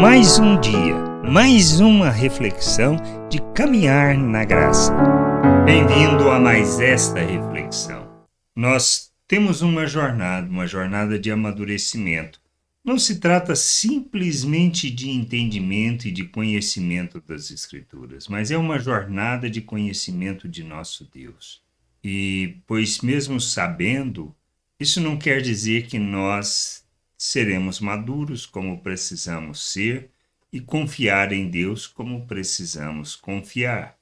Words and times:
Mais 0.00 0.38
um 0.40 0.60
dia, 0.60 0.96
mais 1.30 1.80
uma 1.80 2.10
reflexão 2.10 2.96
de 3.30 3.40
caminhar 3.54 4.18
na 4.18 4.44
graça. 4.44 4.92
Bem-vindo 5.64 6.30
a 6.30 6.40
mais 6.40 6.80
esta 6.80 7.20
reflexão. 7.20 8.26
Nós 8.56 9.12
temos 9.28 9.62
uma 9.62 9.86
jornada, 9.86 10.48
uma 10.48 10.66
jornada 10.66 11.18
de 11.18 11.30
amadurecimento. 11.30 12.40
Não 12.84 12.98
se 12.98 13.20
trata 13.20 13.54
simplesmente 13.54 14.90
de 14.90 15.08
entendimento 15.08 16.08
e 16.08 16.10
de 16.10 16.24
conhecimento 16.24 17.22
das 17.26 17.50
Escrituras, 17.50 18.26
mas 18.26 18.50
é 18.50 18.58
uma 18.58 18.78
jornada 18.80 19.48
de 19.48 19.60
conhecimento 19.60 20.48
de 20.48 20.64
nosso 20.64 21.08
Deus. 21.12 21.62
E, 22.02 22.56
pois, 22.66 23.00
mesmo 23.00 23.40
sabendo, 23.40 24.34
isso 24.78 25.00
não 25.00 25.16
quer 25.16 25.40
dizer 25.40 25.86
que 25.86 25.98
nós 25.98 26.83
seremos 27.24 27.80
maduros 27.80 28.44
como 28.44 28.82
precisamos 28.82 29.72
ser 29.72 30.10
e 30.52 30.60
confiar 30.60 31.32
em 31.32 31.48
Deus 31.48 31.86
como 31.86 32.26
precisamos 32.26 33.16
confiar, 33.16 33.98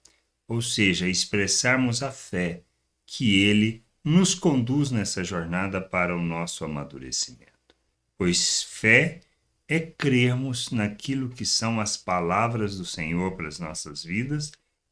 ou 0.49 0.61
seja, 0.61 1.09
expressarmos 1.09 2.03
a 2.03 2.11
fé 2.11 2.65
que 3.07 3.41
Ele 3.43 3.85
nos 4.03 4.35
conduz 4.35 4.91
nessa 4.91 5.23
jornada 5.23 5.81
para 5.81 6.17
o 6.17 6.21
nosso 6.21 6.65
amadurecimento. 6.65 7.77
Pois 8.19 8.65
fé 8.65 9.21
é 9.69 9.79
crermos 9.79 10.73
naquilo 10.73 11.29
que 11.29 11.47
são 11.47 11.81
as 11.81 11.97
palavras 11.97 12.77
do 12.77 12.85
Senhor 12.85 13.37
para 13.37 13.47
as 13.47 13.61
nossas 13.61 14.03
vidas 14.03 14.51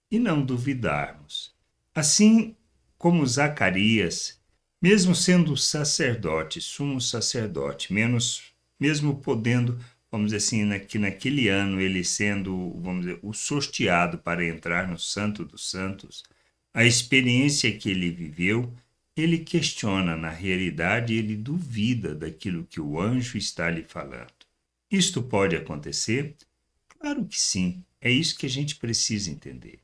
e 0.09 0.21
não 0.21 0.41
duvidarmos. 0.41 1.53
Assim 1.93 2.55
como 2.97 3.27
Zacarias 3.27 4.40
mesmo 4.81 5.15
sendo 5.15 5.57
sacerdote, 5.57 6.61
sumo 6.61 7.01
sacerdote, 7.01 7.93
menos, 7.93 8.53
mesmo 8.79 9.17
podendo, 9.21 9.79
vamos 10.11 10.33
dizer 10.33 10.39
assim, 10.39 10.65
na, 10.65 10.79
que 10.79 10.99
naquele 10.99 11.49
ano 11.49 11.81
ele 11.81 12.03
sendo, 12.03 12.73
vamos 12.81 13.05
dizer, 13.05 13.19
o 13.23 13.33
sorteado 13.35 14.19
para 14.19 14.45
entrar 14.45 14.89
no 14.89 14.99
Santo 14.99 15.45
dos 15.45 15.71
Santos, 15.71 16.23
a 16.73 16.85
experiência 16.85 17.77
que 17.77 17.91
ele 17.91 18.11
viveu, 18.11 18.73
ele 19.15 19.39
questiona 19.39 20.17
na 20.17 20.31
realidade, 20.31 21.15
ele 21.15 21.37
duvida 21.37 22.15
daquilo 22.15 22.65
que 22.65 22.81
o 22.81 22.99
anjo 22.99 23.37
está 23.37 23.71
lhe 23.71 23.83
falando. 23.83 24.33
Isto 24.91 25.23
pode 25.23 25.55
acontecer? 25.57 26.37
Claro 26.89 27.25
que 27.27 27.39
sim, 27.39 27.85
é 28.01 28.11
isso 28.11 28.39
que 28.39 28.47
a 28.47 28.51
gente 28.51 28.77
precisa 28.77 29.31
entender. 29.31 29.79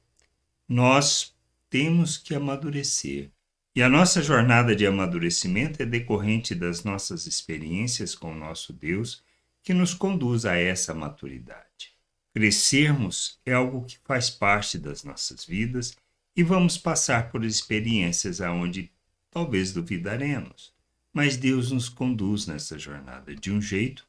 Nós 0.68 1.34
temos 1.68 2.16
que 2.16 2.34
amadurecer 2.34 3.30
e 3.76 3.82
a 3.82 3.90
nossa 3.90 4.22
jornada 4.22 4.74
de 4.74 4.86
amadurecimento 4.86 5.82
é 5.82 5.84
decorrente 5.84 6.54
das 6.54 6.82
nossas 6.82 7.26
experiências 7.26 8.14
com 8.14 8.32
o 8.32 8.34
nosso 8.34 8.72
Deus 8.72 9.22
que 9.62 9.74
nos 9.74 9.92
conduz 9.92 10.46
a 10.46 10.56
essa 10.56 10.94
maturidade. 10.94 11.92
Crescermos 12.32 13.38
é 13.44 13.52
algo 13.52 13.84
que 13.84 13.98
faz 14.02 14.30
parte 14.30 14.78
das 14.78 15.04
nossas 15.04 15.44
vidas 15.44 15.94
e 16.34 16.42
vamos 16.42 16.78
passar 16.78 17.30
por 17.30 17.44
experiências 17.44 18.40
aonde 18.40 18.90
talvez 19.30 19.74
duvidaremos, 19.74 20.72
mas 21.12 21.36
Deus 21.36 21.70
nos 21.70 21.90
conduz 21.90 22.46
nessa 22.46 22.78
jornada 22.78 23.34
de 23.34 23.52
um 23.52 23.60
jeito 23.60 24.06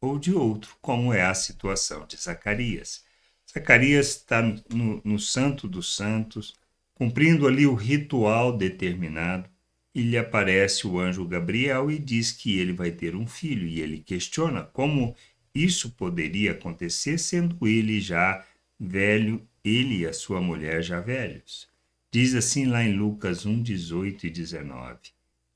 ou 0.00 0.18
de 0.18 0.32
outro, 0.32 0.74
como 0.80 1.12
é 1.12 1.20
a 1.26 1.34
situação 1.34 2.06
de 2.06 2.16
Zacarias. 2.16 3.04
Zacarias 3.52 4.16
está 4.16 4.40
no, 4.40 5.02
no 5.04 5.18
Santo 5.18 5.68
dos 5.68 5.94
Santos, 5.94 6.54
Cumprindo 7.00 7.46
ali 7.46 7.66
o 7.66 7.72
ritual 7.72 8.54
determinado, 8.54 9.48
e 9.94 10.02
lhe 10.02 10.18
aparece 10.18 10.86
o 10.86 11.00
anjo 11.00 11.24
Gabriel 11.24 11.90
e 11.90 11.98
diz 11.98 12.30
que 12.30 12.58
ele 12.58 12.74
vai 12.74 12.90
ter 12.90 13.16
um 13.16 13.26
filho, 13.26 13.66
e 13.66 13.80
ele 13.80 14.00
questiona 14.00 14.62
como 14.62 15.16
isso 15.54 15.92
poderia 15.92 16.52
acontecer 16.52 17.16
sendo 17.16 17.66
ele 17.66 18.02
já 18.02 18.44
velho, 18.78 19.48
ele 19.64 20.00
e 20.00 20.06
a 20.06 20.12
sua 20.12 20.42
mulher 20.42 20.82
já 20.82 21.00
velhos. 21.00 21.66
Diz 22.12 22.34
assim 22.34 22.66
lá 22.66 22.84
em 22.84 22.92
Lucas 22.92 23.46
1, 23.46 23.62
18 23.62 24.26
e 24.26 24.30
19. 24.30 24.98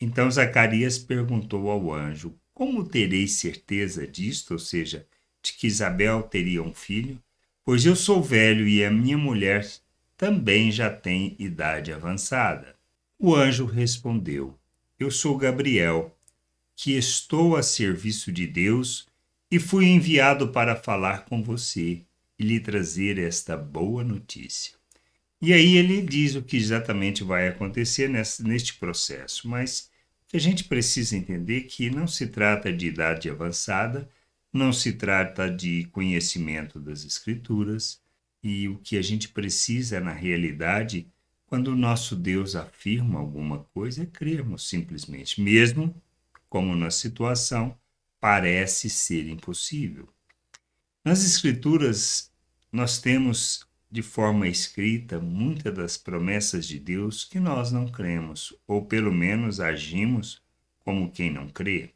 Então 0.01 0.31
Zacarias 0.31 0.99
perguntou 0.99 1.69
ao 1.69 1.93
anjo: 1.93 2.35
Como 2.55 2.89
terei 2.89 3.29
certeza 3.29 4.07
disto, 4.07 4.53
ou 4.53 4.59
seja, 4.59 5.07
de 5.43 5.53
que 5.53 5.67
Isabel 5.67 6.23
teria 6.23 6.63
um 6.63 6.73
filho? 6.73 7.23
Pois 7.63 7.85
eu 7.85 7.95
sou 7.95 8.23
velho 8.23 8.67
e 8.67 8.83
a 8.83 8.91
minha 8.91 9.19
mulher 9.19 9.63
também 10.17 10.71
já 10.71 10.91
tem 10.91 11.37
idade 11.39 11.93
avançada. 11.93 12.75
O 13.19 13.35
anjo 13.35 13.65
respondeu: 13.65 14.59
Eu 14.99 15.11
sou 15.11 15.37
Gabriel, 15.37 16.17
que 16.77 16.97
estou 16.97 17.57
a 17.57 17.63
serviço 17.63 18.33
de 18.33 18.47
Deus 18.47 19.07
e 19.51 19.59
fui 19.59 19.87
enviado 19.87 20.49
para 20.49 20.75
falar 20.75 21.25
com 21.25 21.43
você 21.43 22.03
e 22.39 22.45
lhe 22.45 22.59
trazer 22.59 23.19
esta 23.19 23.57
boa 23.57 24.03
notícia. 24.03 24.75
E 25.41 25.53
aí 25.53 25.77
ele 25.77 26.01
diz 26.01 26.35
o 26.35 26.43
que 26.43 26.57
exatamente 26.57 27.23
vai 27.23 27.49
acontecer 27.49 28.09
neste 28.09 28.75
processo, 28.75 29.49
mas 29.49 29.91
a 30.33 30.39
gente 30.39 30.65
precisa 30.65 31.17
entender 31.17 31.63
que 31.63 31.91
não 31.91 32.07
se 32.07 32.27
trata 32.27 32.73
de 32.73 32.87
idade 32.87 33.31
avançada, 33.31 34.09
não 34.53 34.73
se 34.73 34.93
trata 34.93 35.51
de 35.51 35.85
conhecimento 35.93 36.81
das 36.81 37.05
Escrituras, 37.05 38.01
e 38.45 38.69
o 38.69 38.77
que 38.77 38.99
a 38.99 39.03
gente 39.03 39.31
precisa 39.31 39.99
na 40.01 40.13
realidade, 40.13 41.11
quando 41.47 41.69
o 41.69 41.77
nosso 41.77 42.15
Deus 42.15 42.55
afirma 42.55 43.19
alguma 43.19 43.61
coisa, 43.73 44.03
é 44.03 44.07
crermos 44.07 44.69
simplesmente, 44.69 45.41
mesmo 45.41 45.95
como 46.47 46.77
na 46.77 46.91
situação 46.91 47.75
parece 48.21 48.91
ser 48.91 49.27
impossível. 49.29 50.07
Nas 51.03 51.25
Escrituras, 51.25 52.31
nós 52.71 52.99
temos 52.99 53.67
de 53.91 54.03
forma 54.03 54.47
escrita 54.47 55.19
muitas 55.19 55.75
das 55.75 55.97
promessas 55.97 56.67
de 56.67 56.79
Deus 56.79 57.25
que 57.25 57.41
nós 57.41 57.73
não 57.73 57.87
cremos, 57.87 58.55
ou 58.67 58.85
pelo 58.85 59.13
menos 59.13 59.59
agimos 59.59 60.43
como 60.81 61.11
quem 61.11 61.33
não 61.33 61.49
crê. 61.49 61.94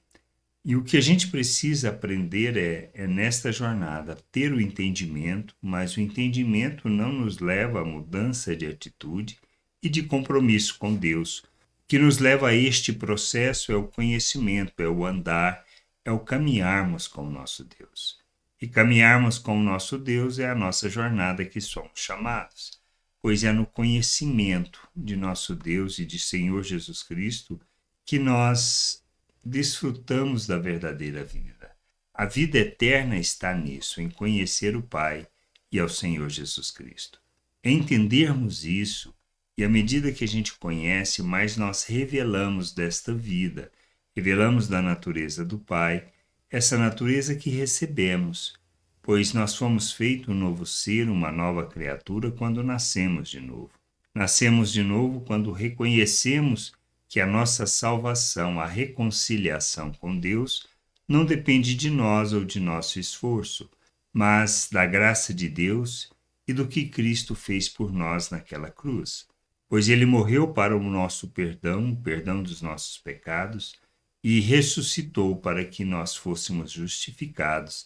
E 0.64 0.76
o 0.76 0.82
que 0.82 0.96
a 0.96 1.00
gente 1.00 1.28
precisa 1.28 1.88
aprender 1.88 2.56
é, 2.56 2.90
é 2.92 3.06
nesta 3.06 3.50
jornada 3.50 4.18
ter 4.30 4.52
o 4.52 4.60
entendimento, 4.60 5.54
mas 5.62 5.96
o 5.96 6.00
entendimento 6.00 6.88
não 6.88 7.12
nos 7.12 7.38
leva 7.38 7.80
à 7.80 7.84
mudança 7.84 8.54
de 8.54 8.66
atitude 8.66 9.38
e 9.82 9.88
de 9.88 10.02
compromisso 10.02 10.78
com 10.78 10.94
Deus. 10.94 11.38
O 11.38 11.44
que 11.88 11.98
nos 11.98 12.18
leva 12.18 12.48
a 12.48 12.54
este 12.54 12.92
processo 12.92 13.72
é 13.72 13.76
o 13.76 13.88
conhecimento, 13.88 14.74
é 14.78 14.88
o 14.88 15.06
andar, 15.06 15.64
é 16.04 16.10
o 16.10 16.18
caminharmos 16.18 17.06
com 17.06 17.26
o 17.26 17.30
nosso 17.30 17.64
Deus. 17.64 18.18
E 18.60 18.66
caminharmos 18.66 19.38
com 19.38 19.58
o 19.58 19.62
nosso 19.62 19.96
Deus 19.96 20.38
é 20.38 20.50
a 20.50 20.54
nossa 20.54 20.90
jornada 20.90 21.44
que 21.44 21.60
somos 21.60 21.92
chamados, 21.94 22.80
pois 23.22 23.44
é 23.44 23.52
no 23.52 23.64
conhecimento 23.64 24.86
de 24.94 25.14
nosso 25.14 25.54
Deus 25.54 25.98
e 25.98 26.04
de 26.04 26.18
Senhor 26.18 26.62
Jesus 26.64 27.02
Cristo 27.02 27.60
que 28.04 28.18
nós 28.18 29.04
desfrutamos 29.48 30.46
da 30.46 30.58
verdadeira 30.58 31.24
vida. 31.24 31.70
A 32.12 32.26
vida 32.26 32.58
eterna 32.58 33.16
está 33.16 33.54
nisso, 33.54 34.00
em 34.00 34.10
conhecer 34.10 34.76
o 34.76 34.82
Pai 34.82 35.26
e 35.72 35.78
ao 35.78 35.88
Senhor 35.88 36.28
Jesus 36.28 36.70
Cristo. 36.70 37.18
Entendermos 37.64 38.64
isso, 38.64 39.14
e 39.56 39.64
à 39.64 39.68
medida 39.68 40.12
que 40.12 40.22
a 40.22 40.28
gente 40.28 40.56
conhece, 40.58 41.22
mais 41.22 41.56
nós 41.56 41.84
revelamos 41.84 42.72
desta 42.72 43.14
vida, 43.14 43.72
revelamos 44.14 44.68
da 44.68 44.82
natureza 44.82 45.44
do 45.44 45.58
Pai, 45.58 46.06
essa 46.50 46.76
natureza 46.76 47.34
que 47.34 47.50
recebemos, 47.50 48.54
pois 49.02 49.32
nós 49.32 49.56
fomos 49.56 49.92
feito 49.92 50.30
um 50.30 50.34
novo 50.34 50.66
ser, 50.66 51.08
uma 51.08 51.32
nova 51.32 51.66
criatura 51.66 52.30
quando 52.30 52.62
nascemos 52.62 53.30
de 53.30 53.40
novo. 53.40 53.70
Nascemos 54.14 54.72
de 54.72 54.82
novo 54.82 55.20
quando 55.22 55.52
reconhecemos 55.52 56.72
que 57.08 57.20
a 57.20 57.26
nossa 57.26 57.66
salvação, 57.66 58.60
a 58.60 58.66
reconciliação 58.66 59.92
com 59.92 60.18
Deus, 60.18 60.66
não 61.08 61.24
depende 61.24 61.74
de 61.74 61.88
nós 61.88 62.34
ou 62.34 62.44
de 62.44 62.60
nosso 62.60 63.00
esforço, 63.00 63.70
mas 64.12 64.68
da 64.70 64.84
graça 64.84 65.32
de 65.32 65.48
Deus 65.48 66.12
e 66.46 66.52
do 66.52 66.68
que 66.68 66.86
Cristo 66.86 67.34
fez 67.34 67.68
por 67.68 67.92
nós 67.92 68.30
naquela 68.30 68.70
cruz. 68.70 69.26
Pois 69.68 69.88
ele 69.88 70.06
morreu 70.06 70.52
para 70.52 70.76
o 70.76 70.82
nosso 70.82 71.28
perdão, 71.28 71.92
o 71.92 71.96
perdão 71.96 72.42
dos 72.42 72.60
nossos 72.60 72.98
pecados, 72.98 73.74
e 74.22 74.40
ressuscitou 74.40 75.36
para 75.36 75.64
que 75.64 75.84
nós 75.84 76.16
fôssemos 76.16 76.72
justificados 76.72 77.84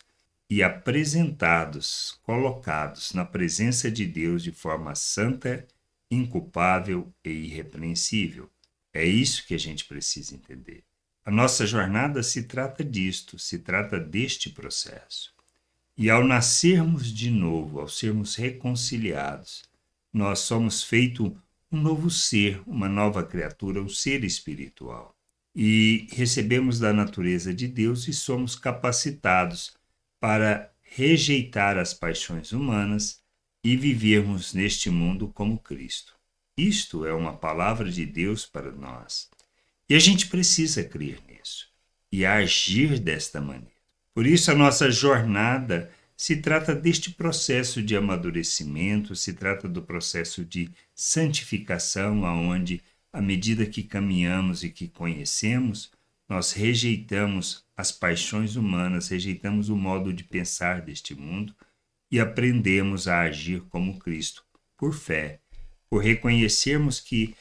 e 0.49 0.63
apresentados, 0.63 2.19
colocados 2.23 3.13
na 3.13 3.25
presença 3.25 3.91
de 3.91 4.07
Deus 4.07 4.43
de 4.43 4.53
forma 4.53 4.95
santa, 4.95 5.67
inculpável 6.11 7.13
e 7.25 7.31
irrepreensível. 7.31 8.52
É 8.93 9.05
isso 9.05 9.47
que 9.47 9.55
a 9.55 9.59
gente 9.59 9.85
precisa 9.85 10.35
entender. 10.35 10.85
A 11.25 11.31
nossa 11.31 11.67
jornada 11.67 12.23
se 12.23 12.43
trata 12.43 12.85
disto, 12.85 13.39
se 13.39 13.61
trata 13.61 13.99
deste 13.99 14.51
processo. 14.51 15.33
E 15.97 16.11
ao 16.11 16.25
nascermos 16.25 17.13
de 17.13 17.31
novo, 17.31 17.81
ao 17.81 17.89
sermos 17.89 18.35
reconciliados, 18.35 19.63
nós 20.13 20.41
somos 20.41 20.83
feito 20.83 21.37
um 21.71 21.81
novo 21.81 22.11
ser, 22.11 22.61
uma 22.67 22.89
nova 22.89 23.23
criatura, 23.25 23.81
um 23.81 23.89
ser 23.89 24.25
espiritual. 24.25 25.17
E 25.55 26.09
recebemos 26.13 26.79
da 26.79 26.93
natureza 26.93 27.55
de 27.55 27.69
Deus 27.69 28.09
e 28.09 28.13
somos 28.13 28.57
capacitados 28.57 29.75
para 30.19 30.73
rejeitar 30.83 31.79
as 31.79 31.95
paixões 31.95 32.53
humanas 32.53 33.23
e 33.65 33.77
vivermos 33.77 34.53
neste 34.53 34.91
mundo 34.91 35.29
como 35.29 35.59
Cristo. 35.59 36.15
Isto 36.57 37.07
é 37.07 37.15
uma 37.15 37.37
palavra 37.37 37.91
de 37.91 38.05
Deus 38.05 38.45
para 38.45 38.71
nós. 38.71 39.31
E 39.89 39.95
a 39.95 39.99
gente 39.99 40.27
precisa 40.27 40.85
crer 40.85 41.21
nisso 41.29 41.69
e 42.11 42.27
agir 42.27 42.99
desta 42.99 43.41
maneira. 43.41 43.73
Por 44.15 44.27
isso, 44.27 44.51
a 44.51 44.55
nossa 44.55 44.91
jornada 44.91 45.91
se 46.15 46.37
trata 46.37 46.75
deste 46.75 47.11
processo 47.11 47.83
de 47.83 47.97
amadurecimento, 47.97 49.17
se 49.17 49.33
trata 49.33 49.69
do 49.69 49.83
processo 49.83 50.45
de 50.45 50.71
santificação, 50.95 52.25
aonde, 52.25 52.83
à 53.13 53.21
medida 53.21 53.67
que 53.67 53.83
caminhamos 53.83 54.63
e 54.63 54.71
que 54.71 54.89
conhecemos, 54.89 55.91
nós 56.29 56.53
rejeitamos 56.53 57.65
as 57.77 57.91
paixões 57.91 58.57
humanas, 58.57 59.09
rejeitamos 59.09 59.69
o 59.69 59.77
modo 59.77 60.13
de 60.13 60.23
pensar 60.23 60.81
deste 60.81 61.15
mundo 61.15 61.55
e 62.11 62.21
aprendemos 62.21 63.09
a 63.09 63.21
agir 63.23 63.63
como 63.63 63.99
Cristo, 63.99 64.45
por 64.77 64.95
fé, 64.95 65.42
por 65.93 66.03
reconhecermos 66.03 66.99
que 66.99 67.35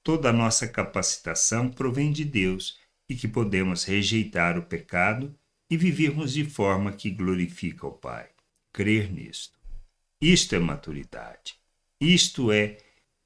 toda 0.00 0.30
a 0.30 0.32
nossa 0.32 0.68
capacitação 0.68 1.68
provém 1.68 2.12
de 2.12 2.24
Deus 2.24 2.78
e 3.08 3.16
que 3.16 3.26
podemos 3.26 3.82
rejeitar 3.82 4.56
o 4.56 4.62
pecado 4.62 5.36
e 5.68 5.76
vivermos 5.76 6.32
de 6.32 6.44
forma 6.44 6.92
que 6.92 7.10
glorifica 7.10 7.84
o 7.84 7.90
Pai. 7.90 8.28
Crer 8.72 9.12
nisto. 9.12 9.58
Isto 10.20 10.54
é 10.54 10.60
maturidade. 10.60 11.56
Isto 12.00 12.52
é, 12.52 12.78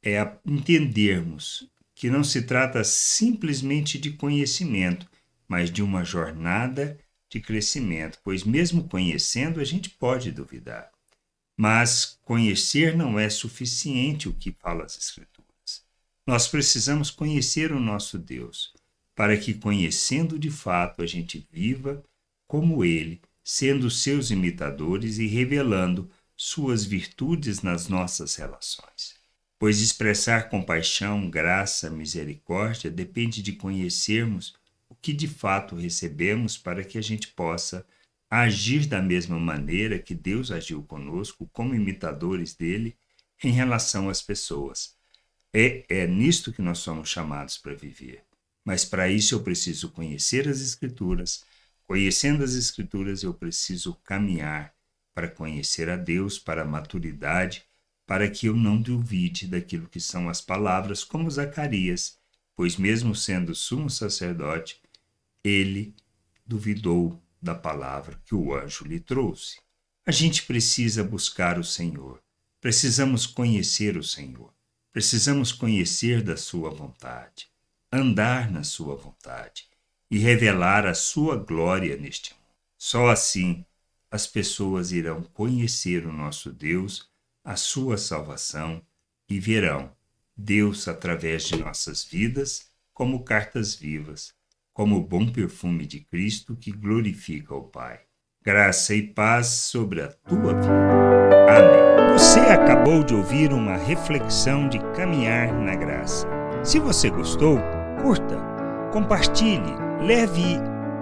é 0.03 0.17
entendermos 0.47 1.71
que 1.95 2.09
não 2.09 2.25
se 2.25 2.41
trata 2.41 2.83
simplesmente 2.83 3.99
de 3.99 4.13
conhecimento, 4.13 5.07
mas 5.47 5.71
de 5.71 5.83
uma 5.83 6.05
jornada 6.05 6.99
de 7.29 7.39
crescimento, 7.39 8.19
pois 8.25 8.45
mesmo 8.45 8.89
conhecendo 8.89 9.61
a 9.61 9.65
gente 9.65 9.91
pode 9.91 10.33
duvidar. 10.33 10.91
Mas 11.61 12.19
conhecer 12.23 12.97
não 12.97 13.19
é 13.19 13.29
suficiente 13.29 14.31
o 14.31 14.33
que 14.33 14.51
fala 14.51 14.83
as 14.83 14.97
Escrituras. 14.97 15.85
Nós 16.27 16.49
precisamos 16.49 17.11
conhecer 17.11 17.71
o 17.71 17.79
nosso 17.79 18.17
Deus, 18.17 18.73
para 19.15 19.37
que, 19.37 19.53
conhecendo 19.53 20.39
de 20.39 20.51
fato, 20.51 21.03
a 21.03 21.07
gente 21.07 21.47
viva 21.53 22.03
como 22.49 22.83
ele, 22.83 23.21
sendo 23.45 23.91
seus 23.91 24.31
imitadores 24.31 25.19
e 25.19 25.27
revelando 25.27 26.11
suas 26.35 26.83
virtudes 26.83 27.61
nas 27.61 27.89
nossas 27.89 28.37
relações. 28.37 29.17
Pois 29.59 29.83
expressar 29.83 30.49
compaixão, 30.49 31.29
graça, 31.29 31.91
misericórdia 31.91 32.91
depende 32.91 33.43
de 33.43 33.53
conhecermos 33.53 34.55
o 34.89 34.95
que 34.95 35.13
de 35.13 35.29
fato 35.29 35.77
recebemos 35.77 36.57
para 36.57 36.83
que 36.83 36.97
a 36.97 37.03
gente 37.03 37.29
possa 37.29 37.85
agir 38.31 38.87
da 38.87 39.03
mesma 39.03 39.39
maneira 39.39 39.99
que 39.99 40.15
Deus 40.15 40.51
agiu 40.51 40.83
conosco, 40.85 41.51
como 41.53 41.75
imitadores 41.75 42.55
dele, 42.55 42.97
em 43.43 43.51
relação 43.51 44.09
às 44.09 44.23
pessoas. 44.23 44.95
É, 45.53 45.85
é 45.89 46.07
nisto 46.07 46.53
que 46.53 46.63
nós 46.63 46.79
somos 46.79 47.09
chamados 47.09 47.59
para 47.59 47.75
viver. 47.75 48.23
Mas 48.65 48.85
para 48.85 49.09
isso 49.09 49.35
eu 49.35 49.43
preciso 49.43 49.91
conhecer 49.91 50.49
as 50.49 50.61
Escrituras, 50.61 51.45
Conhecendo 51.91 52.45
as 52.45 52.55
Escrituras, 52.55 53.25
eu 53.25 53.35
preciso 53.35 53.97
caminhar 54.05 54.73
para 55.13 55.29
conhecer 55.29 55.91
a 55.91 55.97
Deus, 55.97 56.39
para 56.39 56.63
a 56.63 56.65
maturidade, 56.65 57.65
para 58.07 58.31
que 58.31 58.47
eu 58.47 58.55
não 58.55 58.81
duvide 58.81 59.49
daquilo 59.49 59.89
que 59.89 59.99
são 59.99 60.29
as 60.29 60.41
palavras, 60.41 61.03
como 61.03 61.29
Zacarias, 61.29 62.17
pois, 62.55 62.77
mesmo 62.77 63.13
sendo 63.13 63.57
sumo 63.57 63.91
sacerdote, 63.91 64.81
ele 65.43 65.93
duvidou 66.47 67.21
da 67.41 67.55
palavra 67.55 68.21
que 68.25 68.35
o 68.35 68.55
anjo 68.55 68.85
lhe 68.85 69.01
trouxe. 69.01 69.59
A 70.07 70.11
gente 70.11 70.43
precisa 70.45 71.05
buscar 71.05 71.59
o 71.59 71.65
Senhor, 71.65 72.23
precisamos 72.61 73.27
conhecer 73.27 73.97
o 73.97 74.03
Senhor, 74.03 74.53
precisamos 74.93 75.53
conhecer 75.53 76.23
da 76.23 76.37
Sua 76.37 76.71
vontade, 76.71 77.49
andar 77.93 78.51
na 78.51 78.63
Sua 78.63 78.97
vontade 78.97 79.69
e 80.11 80.19
revelar 80.19 80.87
a 80.87 80.95
sua 80.95 81.37
glória 81.37 81.97
neste 81.97 82.33
mundo. 82.35 82.41
Só 82.77 83.09
assim 83.09 83.65
as 84.11 84.27
pessoas 84.27 84.91
irão 84.91 85.23
conhecer 85.23 86.05
o 86.05 86.13
nosso 86.13 86.51
Deus, 86.51 87.09
a 87.45 87.55
sua 87.55 87.97
salvação 87.97 88.85
e 89.29 89.39
verão 89.39 89.95
Deus 90.37 90.89
através 90.89 91.45
de 91.45 91.57
nossas 91.57 92.03
vidas 92.03 92.69
como 92.93 93.25
cartas 93.25 93.75
vivas, 93.75 94.35
como 94.81 94.97
o 94.97 95.03
bom 95.03 95.27
perfume 95.27 95.85
de 95.85 96.01
Cristo 96.01 96.57
que 96.57 96.73
glorifica 96.73 97.55
o 97.55 97.65
Pai. 97.65 97.99
Graça 98.43 98.95
e 98.95 99.03
paz 99.03 99.47
sobre 99.49 100.01
a 100.01 100.09
tua 100.09 100.55
vida. 100.55 100.73
Amém. 101.51 102.13
Você 102.15 102.41
acabou 102.41 103.05
de 103.05 103.15
ouvir 103.15 103.53
uma 103.53 103.77
reflexão 103.77 104.71
de 104.71 104.79
caminhar 104.95 105.53
na 105.53 105.75
graça. 105.75 106.27
Se 106.65 106.79
você 106.79 107.11
gostou, 107.11 107.59
curta, 108.01 108.39
compartilhe 108.91 109.75
leve 110.01 110.57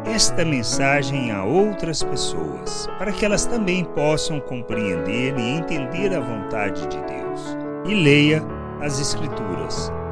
esta 0.05 0.45
mensagem 0.45 1.31
a 1.31 1.45
outras 1.45 2.03
pessoas, 2.03 2.89
para 2.99 3.13
que 3.13 3.25
elas 3.25 3.47
também 3.47 3.85
possam 3.85 4.41
compreender 4.41 5.39
e 5.39 5.51
entender 5.51 6.13
a 6.17 6.19
vontade 6.19 6.81
de 6.89 6.97
Deus. 7.05 7.57
E 7.87 7.95
leia 7.95 8.43
as 8.81 9.01
Escrituras, 9.01 9.93